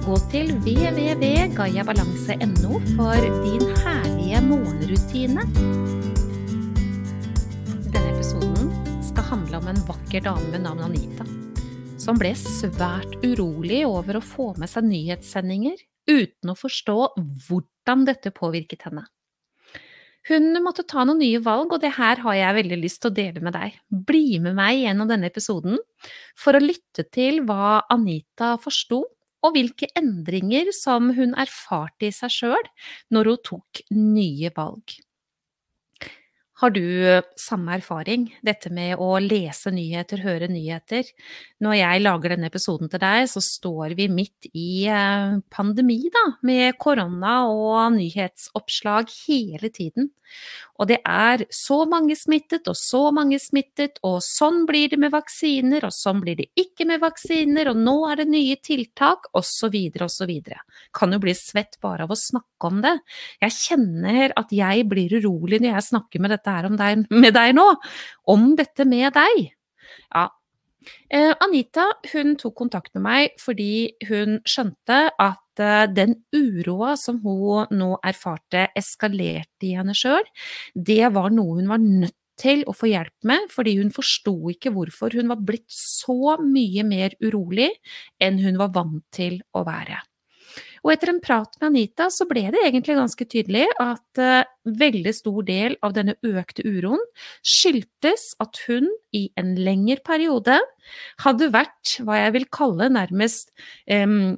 Gå 0.00 0.14
til 0.32 0.48
www.gayabalanse.no 0.64 2.78
for 2.96 3.20
din 3.20 3.60
herlige 3.82 4.38
morgenrutine. 4.46 5.42
Denne 7.92 8.08
episoden 8.14 8.70
skal 9.04 9.28
handle 9.28 9.60
om 9.60 9.68
en 9.68 9.82
vakker 9.90 10.24
dame 10.24 10.48
ved 10.54 10.64
navn 10.64 10.80
Anita, 10.88 11.24
som 12.00 12.16
ble 12.16 12.32
svært 12.32 13.12
urolig 13.26 13.84
over 13.84 14.16
å 14.16 14.24
få 14.24 14.56
med 14.56 14.72
seg 14.72 14.88
nyhetssendinger 14.88 15.76
uten 16.08 16.48
å 16.48 16.56
forstå 16.56 17.20
hvordan 17.20 18.08
dette 18.08 18.32
påvirket 18.32 18.88
henne. 18.88 19.04
Hun 20.32 20.56
måtte 20.64 20.88
ta 20.88 21.04
noen 21.04 21.20
nye 21.20 21.44
valg, 21.44 21.76
og 21.76 21.84
det 21.84 21.92
her 22.00 22.24
har 22.24 22.40
jeg 22.40 22.56
veldig 22.62 22.80
lyst 22.80 23.04
til 23.04 23.12
å 23.12 23.18
dele 23.20 23.44
med 23.44 23.52
deg. 23.52 23.76
Bli 23.92 24.40
med 24.40 24.56
meg 24.56 24.80
gjennom 24.80 25.12
denne 25.12 25.28
episoden 25.28 25.76
for 26.40 26.56
å 26.56 26.64
lytte 26.64 27.04
til 27.12 27.44
hva 27.44 27.84
Anita 27.92 28.56
forsto 28.64 29.04
og 29.46 29.54
hvilke 29.56 29.88
endringer 29.98 30.72
som 30.76 31.12
hun 31.16 31.34
erfarte 31.40 32.08
i 32.08 32.14
seg 32.14 32.34
sjøl 32.34 32.70
når 33.14 33.32
hun 33.32 33.44
tok 33.50 33.84
nye 33.94 34.52
valg. 34.56 34.96
Har 36.60 36.74
du 36.76 36.82
samme 37.40 37.72
erfaring, 37.78 38.26
dette 38.44 38.68
med 38.68 39.00
å 39.00 39.14
lese 39.24 39.70
nyheter, 39.72 40.20
høre 40.20 40.48
nyheter? 40.52 41.08
Når 41.64 41.76
jeg 41.78 42.02
lager 42.04 42.34
denne 42.34 42.50
episoden 42.50 42.90
til 42.92 43.00
deg, 43.00 43.24
så 43.32 43.40
står 43.40 43.94
vi 43.96 44.10
midt 44.12 44.50
i 44.52 44.84
eh, 44.92 45.38
pandemi, 45.48 46.02
da, 46.12 46.26
med 46.44 46.76
korona 46.82 47.38
og 47.48 47.96
nyhetsoppslag 47.96 49.08
hele 49.24 49.72
tiden. 49.72 50.10
Og 50.80 50.88
det 50.88 51.00
er 51.04 51.42
så 51.52 51.82
mange 51.88 52.14
smittet 52.16 52.68
og 52.70 52.76
så 52.78 53.02
mange 53.14 53.38
smittet, 53.42 53.98
og 54.06 54.20
sånn 54.24 54.62
blir 54.68 54.92
det 54.92 55.00
med 55.02 55.12
vaksiner, 55.12 55.84
og 55.84 55.92
sånn 55.94 56.22
blir 56.24 56.38
det 56.38 56.48
ikke 56.60 56.86
med 56.88 57.02
vaksiner, 57.02 57.72
og 57.72 57.80
nå 57.80 57.96
er 58.08 58.22
det 58.22 58.28
nye 58.32 58.56
tiltak, 58.64 59.28
osv., 59.36 59.76
osv. 60.06 60.32
Kan 60.96 61.16
jo 61.16 61.20
bli 61.22 61.34
svett 61.36 61.76
bare 61.84 62.06
av 62.06 62.14
å 62.14 62.18
snakke 62.18 62.70
om 62.70 62.80
det. 62.84 62.94
Jeg 63.44 63.56
kjenner 63.58 64.36
at 64.40 64.54
jeg 64.54 64.86
blir 64.88 65.18
urolig 65.20 65.60
når 65.60 65.74
jeg 65.74 65.88
snakker 65.90 66.24
med 66.24 66.34
dette 66.36 66.49
her 66.58 66.68
deg, 66.80 67.06
med 67.10 67.34
deg 67.36 67.54
nå, 67.56 67.66
om 68.34 68.52
dette 68.58 68.86
med 68.88 69.14
deg. 69.16 69.48
Ja, 70.10 70.28
Eh, 71.10 71.32
Anita 71.44 71.86
hun 72.12 72.36
tok 72.40 72.54
kontakt 72.62 72.94
med 72.96 73.02
meg 73.04 73.34
fordi 73.40 73.90
hun 74.08 74.38
skjønte 74.48 75.00
at 75.20 75.60
eh, 75.62 75.88
den 75.92 76.14
uroa 76.32 76.94
som 76.98 77.18
hun 77.24 77.74
nå 77.76 77.90
erfarte 78.06 78.68
eskalerte 78.78 79.68
i 79.68 79.74
henne 79.76 79.96
sjøl, 79.96 80.24
det 80.74 81.12
var 81.14 81.34
noe 81.34 81.58
hun 81.58 81.70
var 81.70 81.82
nødt 81.84 82.16
til 82.40 82.62
å 82.64 82.72
få 82.72 82.88
hjelp 82.88 83.26
med, 83.28 83.50
fordi 83.52 83.74
hun 83.82 83.90
forsto 83.92 84.32
ikke 84.54 84.72
hvorfor 84.72 85.12
hun 85.18 85.28
var 85.28 85.42
blitt 85.44 85.68
så 85.74 86.38
mye 86.40 86.86
mer 86.88 87.18
urolig 87.20 87.68
enn 88.22 88.40
hun 88.40 88.56
var 88.62 88.72
vant 88.78 89.04
til 89.12 89.42
å 89.52 89.66
være. 89.66 90.00
Og 90.84 90.92
etter 90.94 91.12
en 91.12 91.20
prat 91.22 91.52
med 91.60 91.68
Anita 91.70 92.08
så 92.12 92.26
ble 92.28 92.46
det 92.54 92.62
egentlig 92.64 92.96
ganske 92.98 93.26
tydelig 93.28 93.66
at 93.82 94.20
uh, 94.20 94.48
veldig 94.80 95.12
stor 95.16 95.44
del 95.48 95.76
av 95.84 95.94
denne 95.96 96.16
økte 96.26 96.64
uroen 96.64 97.02
skyldtes 97.46 98.30
at 98.42 98.60
hun 98.66 98.88
i 99.16 99.26
en 99.40 99.54
lengre 99.58 100.00
periode 100.06 100.58
hadde 101.22 101.50
vært 101.52 101.96
hva 102.06 102.18
jeg 102.22 102.34
vil 102.38 102.46
kalle 102.54 102.88
nærmest 102.92 103.52
um, 103.92 104.36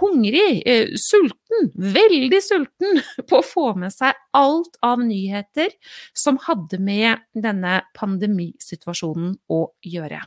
hungrig, 0.00 0.62
uh, 0.68 0.94
sulten, 1.00 1.70
veldig 1.74 2.42
sulten 2.44 3.02
på 3.28 3.40
å 3.40 3.46
få 3.46 3.68
med 3.80 3.94
seg 3.94 4.16
alt 4.36 4.80
av 4.84 5.00
nyheter 5.04 5.72
som 6.16 6.40
hadde 6.48 6.80
med 6.82 7.24
denne 7.32 7.80
pandemisituasjonen 7.96 9.38
å 9.48 9.64
gjøre. 9.86 10.26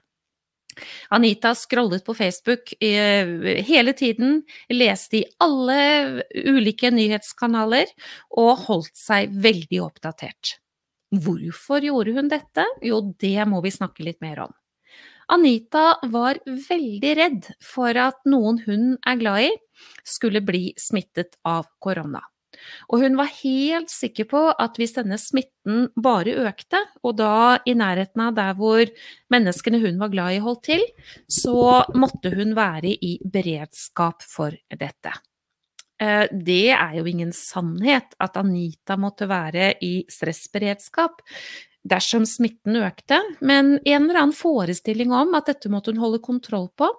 Anita 1.13 1.53
scrollet 1.57 2.05
på 2.05 2.15
Facebook 2.17 2.73
eh, 2.83 3.61
hele 3.67 3.93
tiden, 3.97 4.41
leste 4.71 5.21
i 5.21 5.25
alle 5.43 6.23
ulike 6.31 6.91
nyhetskanaler 6.93 7.91
og 8.39 8.65
holdt 8.67 8.95
seg 8.97 9.33
veldig 9.43 9.83
oppdatert. 9.85 10.57
Hvorfor 11.11 11.83
gjorde 11.83 12.15
hun 12.15 12.31
dette? 12.31 12.65
Jo, 12.85 13.01
det 13.19 13.47
må 13.51 13.59
vi 13.65 13.73
snakke 13.73 14.05
litt 14.07 14.21
mer 14.23 14.45
om. 14.47 14.53
Anita 15.31 15.95
var 16.11 16.39
veldig 16.45 17.11
redd 17.19 17.47
for 17.63 17.95
at 17.99 18.19
noen 18.27 18.59
hun 18.65 18.85
er 19.07 19.19
glad 19.19 19.47
i, 19.47 19.51
skulle 20.03 20.43
bli 20.43 20.71
smittet 20.79 21.37
av 21.47 21.69
korona. 21.79 22.21
Og 22.89 23.03
hun 23.03 23.17
var 23.19 23.31
helt 23.41 23.91
sikker 23.91 24.27
på 24.31 24.43
at 24.51 24.77
hvis 24.79 24.95
denne 24.97 25.17
smitten 25.21 25.89
bare 25.95 26.35
økte, 26.47 26.81
og 27.05 27.17
da 27.21 27.57
i 27.65 27.75
nærheten 27.77 28.23
av 28.27 28.37
der 28.37 28.53
hvor 28.59 28.85
menneskene 29.33 29.81
hun 29.83 29.99
var 30.01 30.13
glad 30.13 30.37
i 30.37 30.43
holdt 30.43 30.63
til, 30.69 30.85
så 31.29 31.83
måtte 31.95 32.33
hun 32.35 32.55
være 32.57 32.93
i 32.93 33.17
beredskap 33.23 34.25
for 34.27 34.55
dette. 34.69 35.13
Eh, 36.01 36.25
det 36.31 36.71
er 36.73 36.95
jo 36.97 37.05
ingen 37.05 37.33
sannhet 37.35 38.15
at 38.21 38.39
Anita 38.41 38.97
måtte 38.97 39.29
være 39.29 39.75
i 39.85 40.01
stressberedskap 40.09 41.21
dersom 41.81 42.25
smitten 42.29 42.77
økte, 42.81 43.19
men 43.41 43.75
en 43.79 44.03
eller 44.03 44.23
annen 44.23 44.37
forestilling 44.37 45.13
om 45.13 45.33
at 45.37 45.49
dette 45.49 45.69
måtte 45.73 45.93
hun 45.93 46.01
holde 46.01 46.21
kontroll 46.23 46.69
på, 46.77 46.89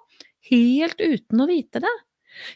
helt 0.50 0.98
uten 0.98 1.42
å 1.42 1.48
vite 1.50 1.82
det. 1.82 1.92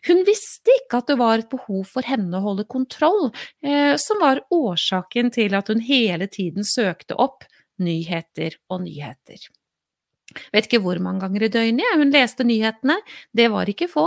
Hun 0.09 0.23
visste 0.27 0.73
ikke 0.81 1.03
at 1.03 1.11
det 1.11 1.19
var 1.21 1.43
et 1.43 1.51
behov 1.53 1.85
for 1.91 2.07
henne 2.07 2.39
å 2.39 2.45
holde 2.45 2.67
kontroll, 2.71 3.31
eh, 3.63 3.95
som 4.01 4.23
var 4.23 4.45
årsaken 4.55 5.33
til 5.35 5.57
at 5.59 5.69
hun 5.73 5.85
hele 5.85 6.31
tiden 6.33 6.67
søkte 6.67 7.19
opp 7.19 7.47
nyheter 7.83 8.57
og 8.73 8.85
nyheter. 8.87 9.49
Vet 10.53 10.67
ikke 10.67 10.83
hvor 10.83 10.99
mange 11.01 11.23
ganger 11.23 11.47
i 11.47 11.51
døgnet 11.53 12.01
hun 12.01 12.11
leste 12.13 12.45
nyhetene, 12.45 12.97
det 13.37 13.47
var 13.53 13.69
ikke 13.71 13.89
få. 13.89 14.07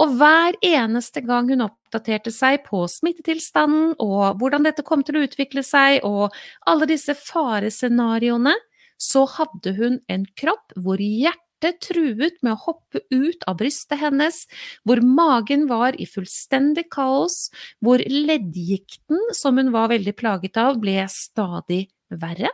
Og 0.00 0.14
hver 0.20 0.56
eneste 0.64 1.22
gang 1.26 1.50
hun 1.50 1.66
oppdaterte 1.66 2.32
seg 2.32 2.62
på 2.68 2.84
smittetilstanden 2.88 3.96
og 4.04 4.38
hvordan 4.40 4.68
dette 4.68 4.86
kom 4.86 5.02
til 5.04 5.18
å 5.18 5.24
utvikle 5.26 5.64
seg 5.66 6.06
og 6.08 6.36
alle 6.68 6.88
disse 6.88 7.16
farescenarioene, 7.18 8.54
så 8.98 9.26
hadde 9.30 9.74
hun 9.78 10.00
en 10.10 10.24
kropp 10.38 10.74
hvor 10.78 11.02
hjertet 11.02 11.47
hjertet 11.58 11.80
truet 11.82 12.38
med 12.42 12.54
å 12.54 12.62
hoppe 12.66 13.00
ut 13.10 13.42
av 13.46 13.58
brystet 13.58 13.98
hennes, 14.00 14.46
hvor 14.84 15.00
magen 15.02 15.66
var 15.68 15.94
i 15.98 16.06
fullstendig 16.06 16.88
kaos, 16.90 17.50
hvor 17.80 17.98
leddgikten, 17.98 19.18
som 19.34 19.58
hun 19.58 19.72
var 19.72 19.88
veldig 19.90 20.14
plaget 20.16 20.56
av, 20.56 20.78
ble 20.80 21.06
stadig 21.08 21.88
verre. 22.08 22.50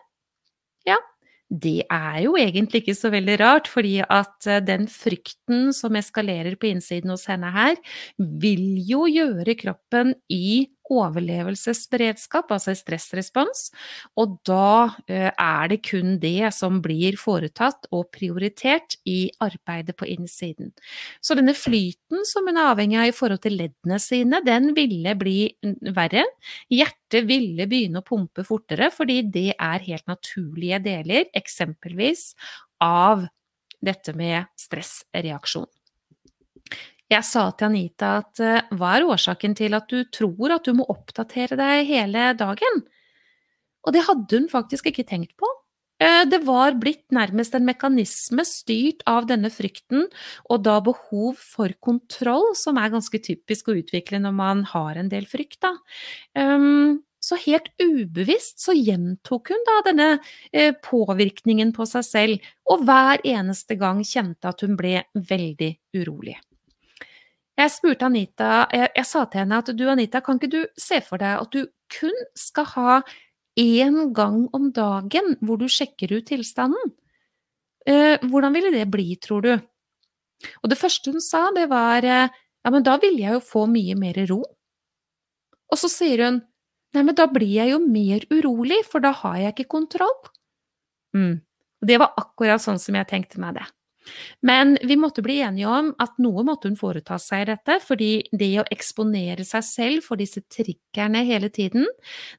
Ja, 0.87 0.99
det 1.51 1.85
er 1.93 2.23
jo 2.25 2.37
egentlig 2.37 2.83
ikke 2.83 2.97
så 2.97 3.11
veldig 3.13 3.39
rart, 3.41 3.69
fordi 3.69 4.01
at 4.03 4.47
eh, 4.47 4.63
den 4.65 4.89
frykten 4.89 5.73
som 5.73 5.95
eskalerer 5.97 6.57
på 6.57 6.71
innsiden 6.73 7.13
hos 7.13 7.27
henne 7.29 7.53
her, 7.53 7.77
vil 8.19 8.81
jo 8.89 9.05
gjøre 9.07 9.55
kroppen 9.61 10.15
i 10.33 10.71
overlevelsesberedskap, 10.93 12.51
altså 12.53 12.75
stressrespons, 12.77 13.69
og 14.21 14.37
da 14.47 14.95
eh, 15.09 15.31
er 15.31 15.71
det 15.73 15.81
kun 15.87 16.19
det 16.23 16.51
som 16.57 16.81
blir 16.85 17.19
foretatt 17.21 17.89
og 17.95 18.11
prioritert 18.15 18.99
i 19.09 19.31
arbeidet 19.45 19.97
på 19.99 20.09
innsiden. 20.13 20.73
Så 21.25 21.37
denne 21.39 21.57
flyten 21.57 22.27
som 22.29 22.49
hun 22.49 22.61
er 22.61 22.73
avhengig 22.73 23.01
av 23.01 23.11
i 23.11 23.17
forhold 23.17 23.45
til 23.45 23.59
leddene 23.61 24.01
sine, 24.03 24.43
den 24.45 24.73
ville 24.77 25.15
bli 25.19 25.39
verre. 25.95 26.27
Hjertet 26.73 27.29
ville 27.29 27.69
begynne 27.71 28.03
å 28.03 28.07
pumpe 28.07 28.45
fortere, 28.47 28.91
fordi 28.95 29.23
det 29.35 29.51
er 29.55 29.89
helt 29.89 30.07
naturlige 30.11 30.83
deler, 30.85 31.31
eksempelvis 31.37 32.33
av 32.85 33.25
dette 33.85 34.15
med 34.17 34.49
stressreaksjon. 34.61 35.69
Jeg 37.15 37.27
sa 37.29 37.45
til 37.55 37.69
Anita 37.69 38.17
at 38.23 38.41
eh, 38.43 38.71
hva 38.75 38.97
er 38.97 39.07
årsaken 39.07 39.55
til 39.59 39.77
at 39.77 39.87
du 39.91 40.01
tror 40.11 40.57
at 40.57 40.67
du 40.67 40.75
må 40.75 40.87
oppdatere 40.91 41.59
deg 41.61 41.87
hele 41.87 42.33
dagen? 42.39 42.81
Og 43.85 43.95
det 43.95 44.07
hadde 44.09 44.41
hun 44.41 44.49
faktisk 44.51 44.89
ikke 44.91 45.07
tenkt 45.07 45.37
på. 45.39 45.49
Eh, 46.03 46.25
det 46.27 46.41
var 46.47 46.75
blitt 46.81 47.07
nærmest 47.15 47.55
en 47.55 47.67
mekanisme 47.69 48.43
styrt 48.49 49.05
av 49.11 49.29
denne 49.31 49.53
frykten, 49.53 50.09
og 50.51 50.65
da 50.67 50.81
behov 50.83 51.39
for 51.39 51.75
kontroll, 51.85 52.51
som 52.59 52.81
er 52.83 52.91
ganske 52.97 53.21
typisk 53.23 53.71
å 53.71 53.77
utvikle 53.79 54.19
når 54.25 54.35
man 54.35 54.65
har 54.73 54.99
en 54.99 55.11
del 55.13 55.29
frykt, 55.31 55.61
da. 55.63 55.75
Ehm, 56.41 57.05
så 57.25 57.39
helt 57.41 57.71
ubevisst 57.81 58.59
så 58.61 58.75
gjentok 58.77 59.55
hun 59.55 59.63
da 59.69 59.77
denne 59.87 60.09
eh, 60.51 60.75
påvirkningen 60.83 61.71
på 61.77 61.87
seg 61.89 62.09
selv, 62.09 62.51
og 62.69 62.83
hver 62.89 63.23
eneste 63.23 63.79
gang 63.81 64.03
kjente 64.05 64.51
at 64.51 64.67
hun 64.67 64.75
ble 64.81 64.99
veldig 65.15 65.71
urolig. 66.01 66.37
Jeg 67.55 67.71
spurte 67.71 68.09
Anita, 68.09 68.65
jeg, 68.75 68.91
jeg, 68.97 69.07
sa 69.07 69.23
til 69.31 69.45
henne 69.45 69.61
at 69.63 69.71
du 69.79 69.85
Anita, 69.91 70.21
kan 70.25 70.41
ikke 70.41 70.51
du 70.51 70.63
se 70.81 70.99
for 71.07 71.23
deg 71.23 71.39
at 71.39 71.55
du 71.55 71.69
kun 71.95 72.17
skal 72.39 72.67
ha 72.73 72.97
én 73.61 74.11
gang 74.17 74.49
om 74.57 74.73
dagen 74.75 75.37
hvor 75.45 75.61
du 75.61 75.69
sjekker 75.71 76.17
ut 76.17 76.27
tilstanden. 76.33 76.95
Eh, 77.87 78.19
hvordan 78.27 78.57
ville 78.57 78.73
det 78.75 78.89
bli, 78.91 79.15
tror 79.23 79.45
du? 79.45 79.53
Og 80.65 80.73
det 80.73 80.81
første 80.81 81.13
hun 81.15 81.23
sa, 81.23 81.47
det 81.55 81.69
var 81.71 82.03
eh, 82.03 82.33
ja, 82.65 82.73
men 82.73 82.85
da 82.85 82.97
ville 83.01 83.23
jeg 83.23 83.37
jo 83.37 83.45
få 83.45 83.67
mye 83.71 83.95
mer 83.99 84.19
ro. 84.31 84.41
Og 85.71 85.79
så 85.81 85.91
sier 85.93 86.25
hun 86.25 86.41
nei, 86.95 87.03
men 87.03 87.15
da 87.19 87.29
blir 87.31 87.51
jeg 87.51 87.75
jo 87.75 87.81
mer 87.83 88.25
urolig, 88.33 88.81
for 88.89 89.05
da 89.05 89.13
har 89.23 89.39
jeg 89.43 89.55
ikke 89.55 89.73
kontroll. 89.77 90.15
Mm. 91.15 91.43
Det 91.85 91.99
var 92.01 92.17
akkurat 92.19 92.63
sånn 92.63 92.81
som 92.81 92.97
jeg 92.97 93.11
tenkte 93.11 93.43
meg 93.43 93.59
det. 93.59 93.67
Men 94.45 94.77
vi 94.83 94.97
måtte 95.01 95.23
bli 95.25 95.39
enige 95.45 95.71
om 95.71 95.93
at 96.03 96.19
noe 96.23 96.45
måtte 96.47 96.71
hun 96.71 96.79
foreta 96.81 97.19
seg 97.23 97.45
i 97.45 97.49
dette, 97.53 97.79
fordi 97.85 98.11
det 98.33 98.51
å 98.61 98.67
eksponere 98.75 99.47
seg 99.49 99.67
selv 99.67 100.07
for 100.09 100.21
disse 100.21 100.45
triggerne 100.53 101.25
hele 101.27 101.51
tiden, 101.55 101.89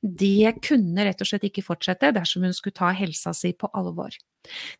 det 0.01 0.57
kunne 0.65 1.07
rett 1.07 1.21
og 1.21 1.31
slett 1.31 1.49
ikke 1.49 1.65
fortsette 1.65 2.13
dersom 2.15 2.45
hun 2.47 2.55
skulle 2.55 2.77
ta 2.77 2.93
helsa 2.95 3.33
si 3.35 3.53
på 3.57 3.71
alvor. 3.73 4.15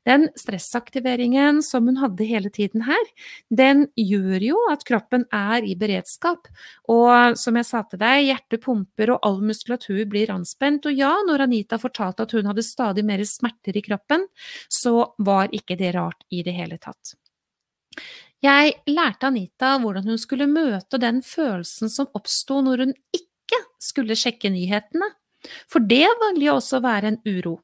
Den 0.08 0.28
stressaktiveringen 0.40 1.62
som 1.66 1.90
hun 1.90 2.00
hadde 2.02 2.28
hele 2.28 2.52
tiden 2.54 2.86
her, 2.88 3.12
den 3.50 3.86
gjør 4.00 4.44
jo 4.44 4.62
at 4.72 4.86
kroppen 4.88 5.26
er 5.34 5.66
i 5.66 5.76
beredskap. 5.80 6.50
Og 6.92 7.40
som 7.40 7.60
jeg 7.60 7.70
sa 7.70 7.84
til 7.90 8.02
deg, 8.02 8.30
hjertet 8.30 8.64
pumper 8.66 9.16
og 9.16 9.28
all 9.28 9.42
muskulatur 9.46 10.04
blir 10.12 10.34
anspent. 10.34 10.88
Og 10.90 10.98
ja, 10.98 11.14
når 11.28 11.48
Anita 11.48 11.80
fortalte 11.82 12.26
at 12.26 12.36
hun 12.38 12.50
hadde 12.52 12.66
stadig 12.66 13.06
mer 13.08 13.24
smerter 13.28 13.78
i 13.78 13.86
kroppen, 13.86 14.28
så 14.70 15.12
var 15.18 15.54
ikke 15.56 15.78
det 15.80 15.96
rart 15.98 16.26
i 16.30 16.44
det 16.46 16.56
hele 16.58 16.80
tatt. 16.82 17.16
Jeg 18.44 18.76
lærte 18.92 19.30
Anita 19.30 19.76
hvordan 19.82 20.10
hun 20.12 20.20
skulle 20.22 20.48
møte 20.50 21.00
den 21.02 21.22
følelsen 21.26 21.90
som 21.90 22.10
oppsto 22.18 22.60
når 22.66 22.84
hun 22.86 22.98
ikke 23.16 23.62
skulle 23.82 24.18
sjekke 24.20 24.52
nyhetene. 24.54 25.08
For 25.72 25.84
det 25.84 26.08
ville 26.22 26.48
jo 26.48 26.58
også 26.60 26.82
være 26.84 27.14
en 27.14 27.22
uro. 27.26 27.60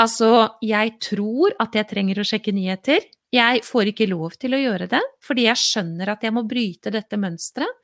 Altså, 0.00 0.56
jeg 0.64 0.94
tror 1.02 1.52
at 1.60 1.74
jeg 1.76 1.88
trenger 1.90 2.22
å 2.22 2.26
sjekke 2.26 2.54
nyheter. 2.56 3.04
Jeg 3.34 3.60
får 3.66 3.92
ikke 3.92 4.08
lov 4.10 4.34
til 4.40 4.56
å 4.56 4.60
gjøre 4.62 4.88
det, 4.90 5.02
fordi 5.22 5.44
jeg 5.46 5.60
skjønner 5.60 6.14
at 6.14 6.24
jeg 6.24 6.34
må 6.34 6.46
bryte 6.48 6.92
dette 6.94 7.18
mønsteret. 7.20 7.76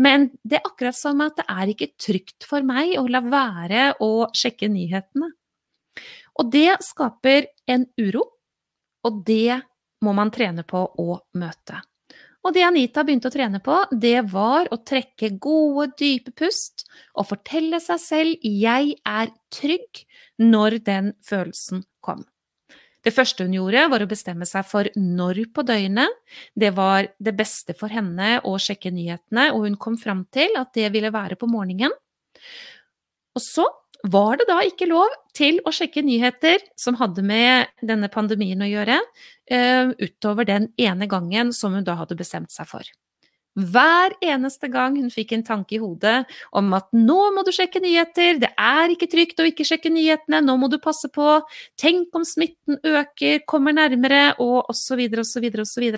Men 0.00 0.30
det 0.40 0.56
er 0.56 0.70
akkurat 0.70 0.96
som 0.96 1.20
at 1.20 1.36
det 1.36 1.44
er 1.52 1.72
ikke 1.74 1.90
trygt 2.00 2.46
for 2.48 2.64
meg 2.64 2.94
å 2.96 3.04
la 3.12 3.20
være 3.20 3.90
å 4.00 4.30
sjekke 4.32 4.70
nyhetene. 4.72 5.28
Og 6.40 6.48
det 6.48 6.78
skaper 6.86 7.50
en 7.68 7.84
uro, 8.00 8.24
og 9.04 9.20
det 9.28 9.60
må 10.00 10.16
man 10.16 10.32
trene 10.32 10.64
på 10.64 10.80
å 10.80 11.20
møte. 11.36 11.82
Og 12.40 12.54
det 12.56 12.64
Anita 12.64 13.04
begynte 13.04 13.28
å 13.28 13.34
trene 13.34 13.60
på, 13.60 13.76
det 13.92 14.22
var 14.32 14.70
å 14.72 14.80
trekke 14.80 15.34
gode, 15.42 15.90
dype 16.00 16.32
pust 16.32 16.86
og 17.14 17.28
fortelle 17.28 17.80
seg 17.84 18.00
selv 18.00 18.36
'jeg 18.40 18.96
er 19.04 19.32
trygg' 19.52 20.04
når 20.40 20.78
den 20.84 21.12
følelsen 21.20 21.84
kom. 22.00 22.24
Det 23.04 23.12
første 23.16 23.44
hun 23.44 23.56
gjorde, 23.56 23.88
var 23.88 24.02
å 24.04 24.08
bestemme 24.08 24.46
seg 24.48 24.66
for 24.68 24.88
når 24.96 25.46
på 25.54 25.64
døgnet 25.64 26.08
det 26.56 26.74
var 26.76 27.08
det 27.18 27.36
beste 27.36 27.72
for 27.76 27.88
henne 27.88 28.40
å 28.44 28.56
sjekke 28.60 28.92
nyhetene, 28.92 29.52
og 29.52 29.64
hun 29.64 29.76
kom 29.76 29.96
fram 29.96 30.26
til 30.32 30.52
at 30.56 30.72
det 30.76 30.92
ville 30.92 31.12
være 31.12 31.36
på 31.40 31.48
morgenen. 31.48 31.92
Og 33.36 33.40
så 33.40 33.64
var 34.08 34.40
det 34.40 34.46
da 34.48 34.60
ikke 34.64 34.88
lov 34.88 35.12
til 35.36 35.60
å 35.66 35.72
sjekke 35.74 36.02
nyheter 36.04 36.62
som 36.78 36.96
hadde 37.00 37.24
med 37.26 37.70
denne 37.84 38.08
pandemien 38.12 38.62
å 38.62 38.68
gjøre, 38.70 38.96
uh, 39.52 39.92
utover 40.00 40.48
den 40.48 40.70
ene 40.80 41.08
gangen 41.10 41.52
som 41.56 41.76
hun 41.76 41.86
da 41.86 41.98
hadde 42.00 42.18
bestemt 42.18 42.52
seg 42.54 42.68
for. 42.70 42.86
Hver 43.58 44.14
eneste 44.22 44.68
gang 44.70 44.94
hun 44.94 45.10
fikk 45.10 45.32
en 45.34 45.42
tanke 45.44 45.74
i 45.74 45.80
hodet 45.82 46.22
om 46.56 46.70
at 46.76 46.86
nå 46.94 47.18
må 47.34 47.42
du 47.44 47.50
sjekke 47.52 47.82
nyheter, 47.82 48.38
det 48.38 48.52
er 48.54 48.94
ikke 48.94 49.08
trygt 49.10 49.42
å 49.42 49.48
ikke 49.48 49.66
sjekke 49.66 49.90
nyhetene, 49.90 50.38
nå 50.46 50.54
må 50.56 50.70
du 50.70 50.78
passe 50.82 51.10
på, 51.12 51.40
tenk 51.80 52.14
om 52.14 52.24
smitten 52.24 52.78
øker, 52.78 53.42
kommer 53.50 53.74
nærmere, 53.74 54.36
og 54.38 54.70
osv., 54.70 55.02
osv., 55.18 55.48
osv. 55.64 55.88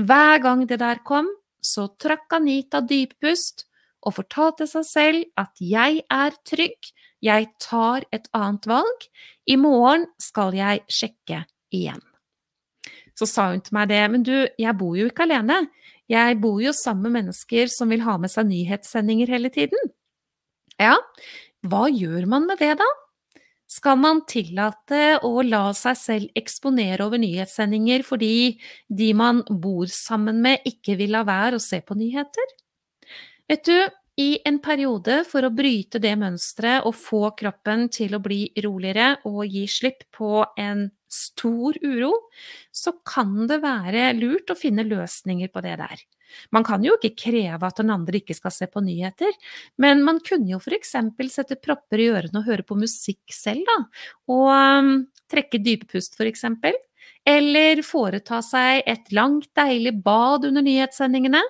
Hver 0.00 0.42
gang 0.42 0.64
det 0.66 0.80
der 0.80 1.04
kom, 1.04 1.28
så 1.64 1.86
trakk 2.00 2.32
Anita 2.40 2.80
dyppust 2.80 3.66
og 4.04 4.16
fortalte 4.18 4.66
seg 4.68 4.88
selv 4.88 5.40
at 5.40 5.60
jeg 5.60 6.02
er 6.12 6.36
trygg, 6.48 6.93
jeg 7.24 7.48
tar 7.62 8.04
et 8.12 8.28
annet 8.36 8.66
valg, 8.68 9.06
i 9.48 9.56
morgen 9.60 10.06
skal 10.20 10.56
jeg 10.56 10.84
sjekke 10.92 11.44
igjen. 11.74 12.02
Så 13.14 13.28
sa 13.30 13.48
hun 13.52 13.62
til 13.62 13.76
meg 13.76 13.90
det, 13.92 14.02
men 14.10 14.24
du, 14.26 14.34
jeg 14.58 14.76
bor 14.78 14.96
jo 14.98 15.06
ikke 15.08 15.26
alene, 15.28 15.62
jeg 16.10 16.36
bor 16.42 16.58
jo 16.60 16.74
sammen 16.76 17.08
med 17.08 17.22
mennesker 17.22 17.70
som 17.72 17.92
vil 17.92 18.04
ha 18.04 18.18
med 18.20 18.32
seg 18.32 18.48
nyhetssendinger 18.50 19.30
hele 19.32 19.50
tiden. 19.54 19.92
Ja, 20.80 20.98
hva 21.64 21.86
gjør 21.88 22.26
man 22.28 22.48
med 22.50 22.60
det, 22.60 22.74
da? 22.80 22.90
Skal 23.70 23.96
man 23.98 24.20
tillate 24.28 25.16
å 25.24 25.40
la 25.46 25.70
seg 25.74 25.96
selv 25.98 26.38
eksponere 26.38 27.06
over 27.06 27.18
nyhetssendinger 27.22 28.04
fordi 28.06 28.60
de 28.92 29.08
man 29.16 29.40
bor 29.48 29.88
sammen 29.90 30.42
med, 30.44 30.66
ikke 30.68 30.98
vil 31.00 31.14
la 31.16 31.24
være 31.26 31.58
å 31.58 31.64
se 31.64 31.80
på 31.80 31.96
nyheter? 31.98 32.52
Vet 33.50 33.64
du, 33.66 33.78
i 34.20 34.38
en 34.46 34.60
periode 34.62 35.22
for 35.26 35.46
å 35.46 35.52
bryte 35.54 35.98
det 36.02 36.14
mønsteret 36.20 36.86
og 36.86 36.94
få 36.94 37.22
kroppen 37.38 37.88
til 37.92 38.14
å 38.14 38.22
bli 38.22 38.46
roligere 38.62 39.16
og 39.26 39.42
gi 39.50 39.64
slipp 39.70 40.06
på 40.14 40.44
en 40.60 40.86
stor 41.10 41.76
uro, 41.82 42.12
så 42.74 42.94
kan 43.06 43.46
det 43.50 43.60
være 43.62 44.12
lurt 44.18 44.50
å 44.50 44.58
finne 44.58 44.86
løsninger 44.86 45.50
på 45.54 45.62
det 45.64 45.76
der. 45.82 46.04
Man 46.54 46.64
kan 46.66 46.82
jo 46.82 46.96
ikke 46.98 47.14
kreve 47.28 47.68
at 47.68 47.78
den 47.78 47.92
andre 47.94 48.18
ikke 48.18 48.34
skal 48.34 48.54
se 48.54 48.66
på 48.70 48.82
nyheter, 48.82 49.30
men 49.78 50.02
man 50.06 50.18
kunne 50.24 50.50
jo 50.50 50.62
eksempel 50.74 51.30
sette 51.30 51.58
propper 51.62 52.02
i 52.02 52.08
ørene 52.10 52.40
og 52.40 52.48
høre 52.48 52.66
på 52.66 52.78
musikk 52.78 53.22
selv, 53.34 53.62
da, 53.68 53.78
og 54.34 54.48
um, 54.50 54.92
trekke 55.30 55.62
dype 55.62 55.86
pust 55.90 56.18
for 56.18 56.26
eksempel. 56.30 56.74
Eller 57.24 57.80
foreta 57.80 58.42
seg 58.44 58.82
et 58.84 59.08
langt, 59.16 59.48
deilig 59.56 59.94
bad 60.04 60.44
under 60.44 60.64
nyhetssendingene. 60.64 61.40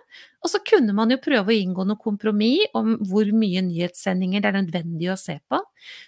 Og 0.44 0.50
så 0.52 0.60
kunne 0.62 0.92
man 0.94 1.10
jo 1.10 1.18
prøve 1.24 1.50
å 1.50 1.56
inngå 1.56 1.86
noe 1.88 1.98
kompromiss 1.98 2.70
om 2.78 2.92
hvor 3.08 3.30
mye 3.34 3.62
nyhetssendinger 3.64 4.44
det 4.44 4.50
er 4.50 4.58
nødvendig 4.60 5.08
å 5.10 5.18
se 5.18 5.38
på. 5.50 5.58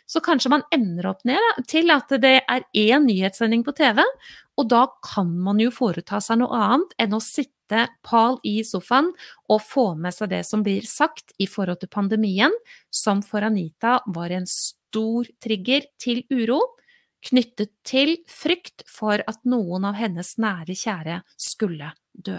Så 0.06 0.22
kanskje 0.22 0.52
man 0.52 0.66
ender 0.74 1.08
opp 1.10 1.24
ned 1.26 1.64
til 1.70 1.90
at 1.94 2.14
det 2.22 2.36
er 2.44 2.66
én 2.76 3.08
nyhetssending 3.08 3.64
på 3.66 3.74
TV, 3.74 4.04
og 4.56 4.70
da 4.70 4.84
kan 5.04 5.32
man 5.42 5.58
jo 5.60 5.72
foreta 5.74 6.20
seg 6.22 6.40
noe 6.42 6.62
annet 6.68 6.94
enn 7.02 7.16
å 7.16 7.22
sitte 7.24 7.88
pal 8.06 8.38
i 8.46 8.60
sofaen 8.62 9.10
og 9.50 9.64
få 9.64 9.88
med 9.98 10.14
seg 10.14 10.30
det 10.30 10.44
som 10.46 10.62
blir 10.62 10.86
sagt 10.86 11.34
i 11.42 11.48
forhold 11.50 11.80
til 11.82 11.90
pandemien, 11.90 12.54
som 12.92 13.24
for 13.26 13.42
Anita 13.42 13.98
var 14.14 14.36
en 14.36 14.46
stor 14.46 15.26
trigger 15.42 15.88
til 15.98 16.22
uro 16.30 16.60
knyttet 17.24 17.72
til 17.86 18.16
frykt 18.30 18.84
for 18.90 19.22
at 19.24 19.40
noen 19.48 19.86
av 19.88 19.96
hennes 19.98 20.36
nære 20.42 20.76
kjære 20.76 21.22
skulle 21.40 21.92
dø. 22.12 22.38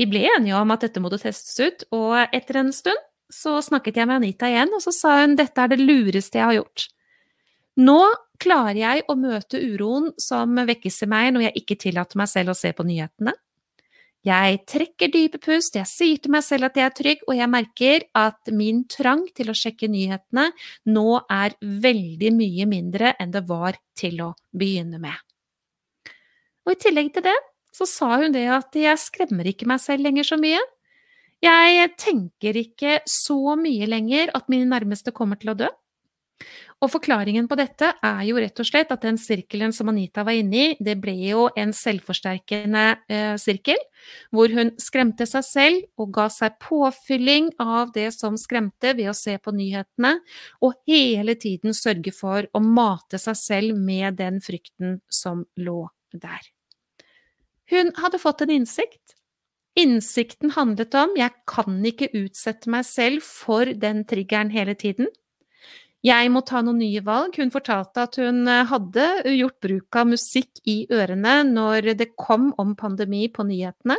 Vi 0.00 0.08
ble 0.08 0.24
enige 0.34 0.56
om 0.58 0.72
at 0.74 0.86
dette 0.86 1.02
måtte 1.04 1.20
testes 1.20 1.58
ut, 1.60 1.84
og 1.94 2.16
etter 2.34 2.62
en 2.62 2.72
stund 2.74 2.98
så 3.32 3.58
snakket 3.64 4.00
jeg 4.00 4.08
med 4.08 4.20
Anita 4.20 4.48
igjen, 4.50 4.72
og 4.74 4.82
så 4.84 4.92
sa 4.94 5.14
hun 5.22 5.36
dette 5.38 5.60
er 5.62 5.72
det 5.72 5.80
lureste 5.80 6.40
jeg 6.40 6.48
har 6.48 6.58
gjort. 6.58 6.88
Nå 7.80 8.00
klarer 8.42 8.76
jeg 8.76 9.04
å 9.08 9.16
møte 9.16 9.60
uroen 9.62 10.10
som 10.20 10.58
vekkes 10.68 11.04
i 11.06 11.08
meg 11.08 11.30
når 11.32 11.46
jeg 11.46 11.62
ikke 11.62 11.78
tillater 11.86 12.20
meg 12.20 12.28
selv 12.28 12.52
å 12.52 12.58
se 12.58 12.72
på 12.76 12.84
nyhetene. 12.84 13.32
Jeg 14.22 14.60
trekker 14.70 15.10
dype 15.10 15.40
pust, 15.42 15.74
jeg 15.74 15.88
sier 15.90 16.20
til 16.22 16.30
meg 16.30 16.44
selv 16.46 16.68
at 16.68 16.76
jeg 16.78 16.86
er 16.86 16.94
trygg, 16.94 17.22
og 17.26 17.34
jeg 17.34 17.50
merker 17.50 18.04
at 18.14 18.52
min 18.54 18.84
trang 18.90 19.24
til 19.34 19.50
å 19.50 19.56
sjekke 19.58 19.88
nyhetene 19.90 20.44
nå 20.94 21.06
er 21.26 21.56
veldig 21.58 22.30
mye 22.36 22.68
mindre 22.70 23.16
enn 23.18 23.34
det 23.34 23.42
var 23.48 23.80
til 23.98 24.22
å 24.22 24.28
begynne 24.54 25.02
med. 25.02 25.16
Og 26.62 26.76
i 26.76 26.78
tillegg 26.84 27.10
til 27.16 27.26
det 27.26 27.38
så 27.74 27.88
sa 27.88 28.12
hun 28.20 28.34
det 28.34 28.46
at 28.52 28.78
jeg 28.78 29.00
skremmer 29.00 29.48
ikke 29.50 29.66
meg 29.66 29.82
selv 29.82 30.06
lenger 30.06 30.28
så 30.28 30.38
mye. 30.38 30.60
Jeg 31.42 31.88
tenker 31.98 32.58
ikke 32.60 33.00
så 33.10 33.56
mye 33.58 33.88
lenger 33.90 34.30
at 34.36 34.46
mine 34.52 34.68
nærmeste 34.70 35.10
kommer 35.16 35.40
til 35.40 35.50
å 35.54 35.58
dø. 35.64 35.70
Og 36.82 36.90
forklaringen 36.90 37.46
på 37.46 37.54
dette 37.58 37.92
er 38.02 38.22
jo 38.26 38.40
rett 38.42 38.58
og 38.58 38.66
slett 38.66 38.90
at 38.90 39.04
den 39.04 39.18
sirkelen 39.20 39.70
som 39.74 39.92
Anita 39.92 40.24
var 40.26 40.34
inne 40.34 40.58
i, 40.58 40.64
det 40.82 40.96
ble 40.98 41.14
jo 41.28 41.44
en 41.58 41.70
selvforsterkende 41.76 42.82
eh, 43.06 43.36
sirkel, 43.38 43.78
hvor 44.34 44.50
hun 44.50 44.72
skremte 44.82 45.28
seg 45.30 45.46
selv 45.46 46.02
og 46.02 46.10
ga 46.16 46.26
seg 46.32 46.58
påfylling 46.62 47.52
av 47.62 47.94
det 47.94 48.08
som 48.16 48.34
skremte 48.40 48.96
ved 48.98 49.12
å 49.12 49.16
se 49.16 49.36
på 49.38 49.54
nyhetene, 49.54 50.16
og 50.58 50.74
hele 50.90 51.38
tiden 51.38 51.76
sørge 51.76 52.14
for 52.16 52.50
å 52.50 52.64
mate 52.66 53.20
seg 53.22 53.38
selv 53.38 53.78
med 53.78 54.18
den 54.18 54.42
frykten 54.42 54.98
som 55.06 55.46
lå 55.54 55.86
der. 56.10 56.42
Hun 57.70 57.94
hadde 58.02 58.18
fått 58.18 58.42
en 58.42 58.58
innsikt. 58.58 59.14
Innsikten 59.78 60.50
handlet 60.58 60.92
om 60.98 61.14
jeg 61.16 61.32
kan 61.48 61.78
ikke 61.86 62.10
utsette 62.18 62.68
meg 62.74 62.84
selv 62.84 63.22
for 63.24 63.70
den 63.70 64.02
triggeren 64.08 64.50
hele 64.52 64.74
tiden. 64.74 65.06
Jeg 66.02 66.30
må 66.34 66.42
ta 66.42 66.60
noen 66.66 66.80
nye 66.82 67.02
valg. 67.06 67.36
Hun 67.38 67.52
fortalte 67.54 68.06
at 68.08 68.18
hun 68.18 68.42
eh, 68.50 68.64
hadde 68.66 69.08
gjort 69.36 69.58
bruk 69.62 69.98
av 70.00 70.08
musikk 70.10 70.62
i 70.66 70.82
ørene 70.90 71.42
når 71.46 71.92
det 71.98 72.12
kom 72.18 72.50
om 72.58 72.74
pandemi 72.78 73.28
på 73.30 73.46
nyhetene. 73.46 73.98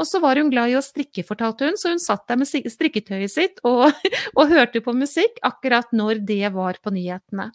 Og 0.00 0.08
så 0.08 0.18
var 0.22 0.40
hun 0.40 0.50
glad 0.50 0.72
i 0.72 0.78
å 0.78 0.82
strikke, 0.82 1.22
fortalte 1.26 1.68
hun, 1.68 1.76
så 1.78 1.92
hun 1.92 2.00
satt 2.00 2.24
der 2.30 2.38
med 2.40 2.48
strikketøyet 2.48 3.32
sitt 3.32 3.60
og, 3.68 3.92
og 4.38 4.50
hørte 4.50 4.82
på 4.82 4.94
musikk 4.96 5.38
akkurat 5.46 5.92
når 5.94 6.24
det 6.26 6.50
var 6.54 6.80
på 6.82 6.92
nyhetene. 6.94 7.50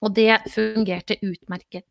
Og 0.00 0.14
det 0.16 0.42
fungerte 0.50 1.18
utmerket. 1.22 1.86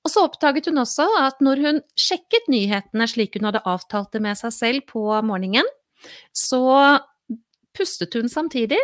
Og 0.00 0.12
så 0.12 0.24
oppdaget 0.24 0.70
hun 0.70 0.80
også 0.80 1.06
at 1.20 1.42
når 1.44 1.64
hun 1.64 1.82
sjekket 1.98 2.48
nyhetene 2.52 3.06
slik 3.10 3.36
hun 3.36 3.50
hadde 3.50 3.64
avtalt 3.68 4.14
det 4.14 4.22
med 4.24 4.38
seg 4.38 4.54
selv 4.56 4.86
på 4.88 5.04
morgenen, 5.26 5.66
så 6.32 6.62
pustet 7.76 8.16
hun 8.16 8.30
samtidig, 8.32 8.80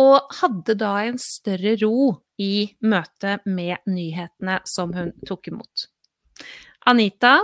og 0.00 0.32
hadde 0.40 0.76
da 0.80 0.92
en 1.04 1.18
større 1.20 1.74
ro 1.82 2.12
i 2.40 2.72
møte 2.80 3.38
med 3.44 3.82
nyhetene 3.90 4.60
som 4.68 4.94
hun 4.96 5.12
tok 5.28 5.50
imot. 5.52 5.88
Anita 6.88 7.38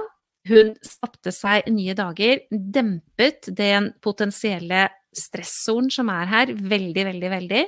hun 0.49 0.73
skapte 0.81 1.33
seg 1.35 1.69
nye 1.73 1.95
dager, 1.99 2.40
dempet 2.50 3.50
den 3.52 3.93
potensielle 4.05 4.87
stressoren 5.17 5.90
som 5.93 6.09
er 6.12 6.31
her, 6.31 6.52
veldig, 6.55 7.05
veldig, 7.11 7.31
veldig. 7.35 7.64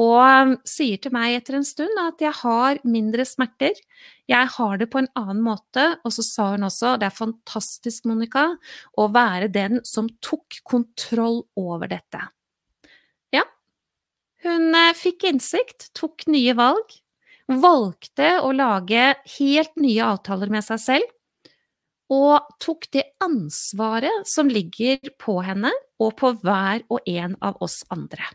Og 0.00 0.56
sier 0.68 1.00
til 1.00 1.12
meg 1.14 1.38
etter 1.38 1.56
en 1.56 1.64
stund 1.64 2.00
at 2.02 2.20
jeg 2.20 2.32
har 2.42 2.80
mindre 2.84 3.24
smerter, 3.24 3.76
jeg 4.28 4.50
har 4.56 4.80
det 4.80 4.90
på 4.92 5.00
en 5.00 5.08
annen 5.16 5.40
måte. 5.44 5.86
Og 6.04 6.12
så 6.12 6.24
sa 6.26 6.50
hun 6.52 6.68
også 6.68 6.96
det 7.00 7.08
er 7.08 7.16
fantastisk, 7.16 8.04
Monica, 8.08 8.50
å 9.00 9.08
være 9.12 9.48
den 9.52 9.80
som 9.88 10.10
tok 10.20 10.60
kontroll 10.68 11.46
over 11.56 11.88
dette. 11.92 12.20
Hun 14.44 14.74
eh, 14.74 14.94
fikk 14.96 15.28
innsikt, 15.30 15.90
tok 15.96 16.26
nye 16.30 16.54
valg, 16.58 16.96
valgte 17.46 18.36
å 18.42 18.50
lage 18.52 19.12
helt 19.38 19.76
nye 19.80 20.08
avtaler 20.14 20.50
med 20.52 20.66
seg 20.66 20.82
selv 20.82 21.12
og 22.12 22.46
tok 22.62 22.86
det 22.94 23.02
ansvaret 23.24 24.26
som 24.30 24.50
ligger 24.50 25.00
på 25.18 25.40
henne 25.42 25.72
og 26.02 26.12
på 26.20 26.32
hver 26.42 26.84
og 26.92 27.08
en 27.10 27.34
av 27.42 27.58
oss 27.64 27.80
andre. 27.90 28.28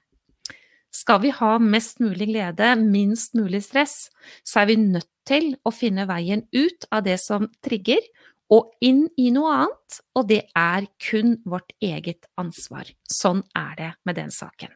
Skal 0.91 1.21
vi 1.23 1.31
ha 1.31 1.53
mest 1.63 2.01
mulig 2.03 2.27
glede, 2.33 2.73
minst 2.75 3.37
mulig 3.37 3.61
stress, 3.63 4.09
så 4.43 4.63
er 4.63 4.73
vi 4.73 4.75
nødt 4.81 5.07
til 5.27 5.53
å 5.63 5.71
finne 5.71 6.03
veien 6.09 6.43
ut 6.51 6.87
av 6.91 7.05
det 7.07 7.15
som 7.23 7.47
trigger, 7.63 8.03
og 8.51 8.73
inn 8.83 9.05
i 9.15 9.29
noe 9.31 9.53
annet, 9.61 10.01
og 10.19 10.27
det 10.27 10.41
er 10.57 10.89
kun 10.99 11.37
vårt 11.47 11.71
eget 11.79 12.27
ansvar. 12.35 12.91
Sånn 13.07 13.45
er 13.55 13.73
det 13.79 13.91
med 14.03 14.19
den 14.19 14.35
saken. 14.35 14.75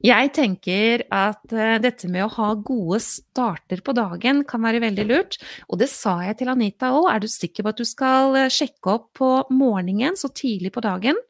Jeg 0.00 0.30
tenker 0.36 1.04
at 1.12 1.52
eh, 1.52 1.76
dette 1.82 2.08
med 2.10 2.24
å 2.24 2.32
ha 2.38 2.52
gode 2.56 3.00
starter 3.04 3.82
på 3.84 3.94
dagen 3.96 4.44
kan 4.48 4.64
være 4.64 4.82
veldig 4.82 5.06
lurt. 5.08 5.36
Og 5.68 5.80
det 5.82 5.90
sa 5.92 6.18
jeg 6.24 6.40
til 6.40 6.52
Anita 6.52 6.92
òg. 6.96 7.10
Er 7.12 7.22
du 7.22 7.28
sikker 7.30 7.66
på 7.66 7.74
at 7.74 7.82
du 7.82 7.88
skal 7.88 8.38
eh, 8.40 8.52
sjekke 8.52 8.94
opp 8.94 9.10
på 9.20 9.32
morgenen 9.52 10.18
så 10.18 10.32
tidlig 10.32 10.72
på 10.76 10.84
dagen? 10.84 11.20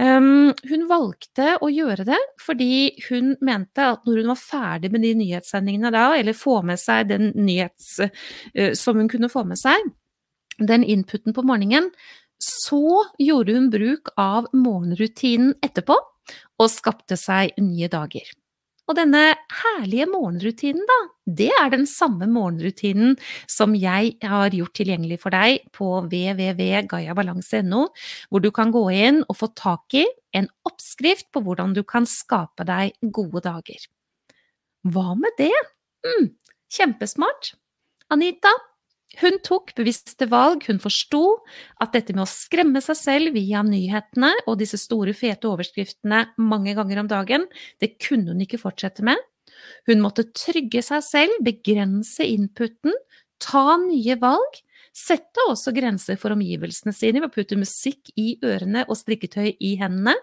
Um, 0.00 0.54
hun 0.64 0.86
valgte 0.88 1.58
å 1.60 1.66
gjøre 1.68 2.06
det 2.08 2.16
fordi 2.40 2.94
hun 3.10 3.34
mente 3.44 3.84
at 3.84 4.06
når 4.08 4.22
hun 4.22 4.30
var 4.30 4.38
ferdig 4.40 4.88
med 4.94 5.02
de 5.04 5.10
nyhetssendingene 5.18 5.90
da, 5.92 6.06
eller 6.16 6.32
få 6.32 6.62
med 6.64 6.80
seg 6.80 7.10
den 7.10 7.34
nyhets 7.36 7.98
uh, 8.00 8.70
som 8.78 8.96
hun 8.96 9.10
kunne 9.12 9.28
få 9.28 9.42
med 9.44 9.60
seg, 9.60 9.90
den 10.56 10.86
inputen 10.88 11.36
på 11.36 11.44
morgenen, 11.44 11.90
så 12.40 13.02
gjorde 13.20 13.58
hun 13.58 13.68
bruk 13.72 14.08
av 14.16 14.48
morgenrutinen 14.56 15.52
etterpå 15.60 15.98
og 16.60 16.70
skapte 16.72 17.18
seg 17.18 17.56
nye 17.60 17.88
dager. 17.92 18.28
Og 18.90 18.96
denne 18.98 19.22
herlige 19.54 20.08
morgenrutinen, 20.10 20.82
da, 20.88 20.96
det 21.38 21.50
er 21.54 21.68
den 21.70 21.84
samme 21.86 22.26
morgenrutinen 22.26 23.14
som 23.46 23.76
jeg 23.78 24.16
har 24.18 24.50
gjort 24.56 24.74
tilgjengelig 24.74 25.20
for 25.22 25.30
deg 25.30 25.62
på 25.76 25.92
www.gayabalanse.no, 26.08 27.84
hvor 28.30 28.42
du 28.42 28.50
kan 28.54 28.74
gå 28.74 28.82
inn 28.90 29.22
og 29.28 29.38
få 29.38 29.52
tak 29.54 29.94
i 29.94 30.02
en 30.34 30.50
oppskrift 30.66 31.28
på 31.30 31.44
hvordan 31.46 31.76
du 31.76 31.84
kan 31.86 32.08
skape 32.08 32.66
deg 32.66 32.98
gode 33.14 33.44
dager. 33.46 33.86
Hva 34.90 35.14
med 35.14 35.38
det? 35.38 35.54
Mm, 36.06 36.32
kjempesmart. 36.74 37.54
Anita, 38.10 38.50
hun 39.18 39.40
tok 39.42 39.72
bevisste 39.74 40.28
valg, 40.30 40.62
hun 40.70 40.78
forsto 40.82 41.22
at 41.82 41.96
dette 41.96 42.14
med 42.14 42.22
å 42.22 42.30
skremme 42.30 42.82
seg 42.84 42.98
selv 42.98 43.34
via 43.34 43.64
nyhetene 43.66 44.30
og 44.46 44.60
disse 44.60 44.78
store, 44.78 45.14
fete 45.16 45.50
overskriftene 45.50 46.28
mange 46.38 46.76
ganger 46.78 47.02
om 47.02 47.10
dagen, 47.10 47.48
det 47.82 47.96
kunne 47.98 48.30
hun 48.30 48.44
ikke 48.46 48.60
fortsette 48.62 49.04
med. 49.06 49.18
Hun 49.90 50.02
måtte 50.04 50.28
trygge 50.30 50.82
seg 50.84 51.02
selv, 51.04 51.42
begrense 51.44 52.24
inputen, 52.24 52.94
ta 53.42 53.74
nye 53.82 54.16
valg, 54.20 54.60
sette 54.94 55.42
også 55.48 55.74
grenser 55.74 56.18
for 56.20 56.34
omgivelsene 56.34 56.94
sine 56.94 57.20
ved 57.20 57.30
å 57.30 57.34
putte 57.34 57.58
musikk 57.58 58.12
i 58.18 58.34
ørene 58.46 58.86
og 58.88 58.98
strikketøy 58.98 59.56
i 59.58 59.74
hendene, 59.80 60.14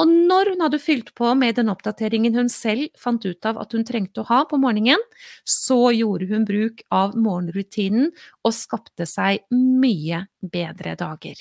og 0.00 0.10
når 0.10 0.50
hun 0.52 0.64
hadde 0.64 0.80
fylt 0.82 1.12
på 1.14 1.30
med 1.38 1.54
den 1.58 1.70
oppdateringen 1.70 2.34
hun 2.34 2.48
selv 2.50 2.88
fant 2.98 3.22
ut 3.22 3.46
av 3.46 3.60
at 3.62 3.76
hun 3.76 3.84
trengte 3.86 4.24
å 4.24 4.28
ha 4.30 4.40
på 4.50 4.58
morgenen, 4.58 5.02
så 5.46 5.92
gjorde 5.94 6.26
hun 6.32 6.46
bruk 6.48 6.82
av 6.94 7.14
morgenrutinen 7.14 8.10
og 8.42 8.56
skapte 8.56 9.06
seg 9.06 9.44
mye 9.54 10.24
bedre 10.42 10.96
dager. 10.98 11.38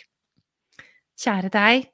Kjære 1.17 1.49
deg, 1.53 1.89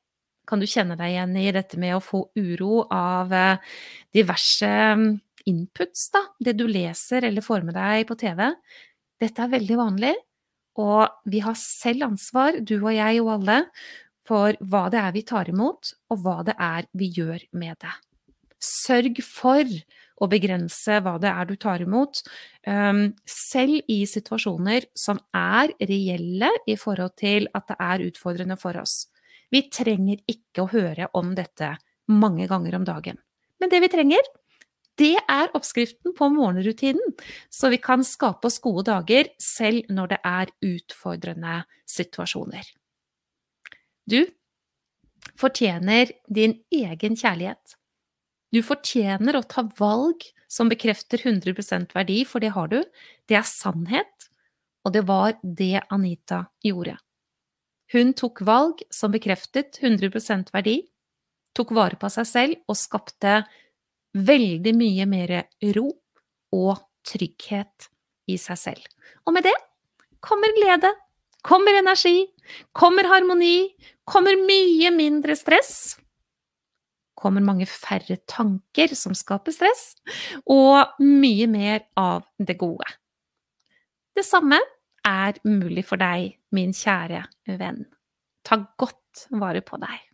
kan 0.49 0.59
du 0.59 0.67
kjenne 0.67 0.97
deg 0.99 1.13
igjen 1.13 1.35
i 1.39 1.49
dette 1.55 1.79
med 1.79 1.95
å 1.95 2.03
få 2.03 2.23
uro 2.39 2.83
av 2.91 3.33
eh, 3.35 3.75
diverse 4.15 4.69
mm, 4.99 5.09
inputs, 5.51 6.09
da, 6.11 6.25
det 6.43 6.57
du 6.59 6.65
leser 6.67 7.27
eller 7.27 7.45
får 7.45 7.67
med 7.67 7.77
deg 7.77 8.07
på 8.09 8.17
TV? 8.19 8.47
Dette 9.21 9.45
er 9.45 9.53
veldig 9.53 9.77
vanlig, 9.79 10.13
og 10.79 11.29
vi 11.29 11.43
har 11.43 11.57
selv 11.59 12.07
ansvar, 12.09 12.59
du 12.63 12.79
og 12.79 12.91
jeg 12.95 13.21
og 13.21 13.33
alle, 13.37 13.59
for 14.29 14.57
hva 14.69 14.85
det 14.93 15.01
er 15.01 15.15
vi 15.15 15.25
tar 15.25 15.49
imot, 15.49 15.93
og 16.13 16.21
hva 16.23 16.37
det 16.45 16.55
er 16.61 16.85
vi 16.97 17.09
gjør 17.17 17.47
med 17.57 17.79
det. 17.81 17.95
Sørg 18.59 19.21
for 19.25 19.65
å 20.19 20.27
begrense 20.29 20.99
hva 21.03 21.15
det 21.21 21.31
er 21.31 21.47
du 21.47 21.55
tar 21.59 21.83
imot, 21.83 22.21
um, 22.67 23.05
selv 23.23 23.87
i 23.87 24.01
situasjoner 24.09 24.89
som 24.97 25.21
er 25.35 25.71
reelle 25.79 26.51
i 26.67 26.75
forhold 26.79 27.15
til 27.21 27.47
at 27.55 27.69
det 27.71 27.79
er 27.79 28.03
utfordrende 28.09 28.59
for 28.59 28.77
oss. 28.81 29.05
Vi 29.49 29.63
trenger 29.71 30.19
ikke 30.29 30.65
å 30.65 30.71
høre 30.73 31.07
om 31.17 31.31
dette 31.37 31.73
mange 32.11 32.49
ganger 32.51 32.77
om 32.77 32.85
dagen. 32.85 33.17
Men 33.59 33.71
det 33.71 33.81
vi 33.83 33.91
trenger, 33.91 34.27
det 34.99 35.15
er 35.31 35.53
oppskriften 35.55 36.13
på 36.15 36.27
morgenrutinen, 36.33 37.15
så 37.47 37.71
vi 37.71 37.79
kan 37.79 38.03
skape 38.03 38.49
oss 38.49 38.59
gode 38.63 38.89
dager 38.91 39.31
selv 39.39 39.87
når 39.93 40.13
det 40.13 40.19
er 40.27 40.51
utfordrende 40.73 41.61
situasjoner. 41.87 42.67
Du 44.09 44.25
fortjener 45.39 46.11
din 46.27 46.57
egen 46.73 47.17
kjærlighet. 47.17 47.75
Du 48.49 48.63
fortjener 48.65 49.37
å 49.37 49.45
ta 49.45 49.67
valg 49.77 50.25
som 50.49 50.71
bekrefter 50.71 51.21
100% 51.21 51.93
verdi, 51.93 52.23
for 52.25 52.41
det 52.41 52.55
har 52.55 52.71
du. 52.71 52.79
Det 53.29 53.37
er 53.37 53.45
sannhet, 53.45 54.29
og 54.85 54.95
det 54.95 55.05
var 55.05 55.35
det 55.43 55.83
Anita 55.93 56.47
gjorde. 56.65 56.97
Hun 57.93 58.13
tok 58.17 58.41
valg 58.45 58.81
som 58.93 59.13
bekreftet 59.13 59.77
100% 59.81 60.49
verdi, 60.53 60.81
tok 61.57 61.73
vare 61.77 61.97
på 61.99 62.09
seg 62.13 62.27
selv 62.29 62.69
og 62.69 62.77
skapte 62.77 63.41
veldig 64.17 64.73
mye 64.77 65.05
mer 65.09 65.33
ro 65.75 65.89
og 66.55 66.81
trygghet 67.05 67.89
i 68.29 68.37
seg 68.41 68.61
selv. 68.61 68.85
Og 69.25 69.33
med 69.35 69.45
det 69.45 69.55
kommer 70.25 70.53
glede, 70.57 70.91
kommer 71.45 71.77
energi, 71.77 72.27
kommer 72.73 73.07
harmoni, 73.09 73.69
kommer 74.07 74.37
mye 74.41 74.91
mindre 74.95 75.35
stress. 75.37 75.97
Kommer 77.19 77.43
mange 77.43 77.67
færre 77.67 78.19
tanker 78.29 78.95
som 78.95 79.15
skaper 79.17 79.51
stress, 79.51 79.93
og 80.47 80.99
mye 81.03 81.49
mer 81.51 81.83
av 81.99 82.23
det 82.39 82.55
gode. 82.61 82.87
Det 84.15 84.23
samme 84.27 84.59
er 85.07 85.39
mulig 85.47 85.83
for 85.87 85.99
deg, 85.99 86.37
min 86.55 86.71
kjære 86.75 87.25
venn. 87.59 87.83
Ta 88.47 88.61
godt 88.79 89.27
vare 89.35 89.61
på 89.65 89.79
deg. 89.81 90.08